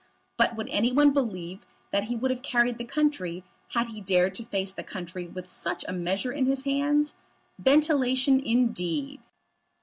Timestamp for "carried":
2.41-2.79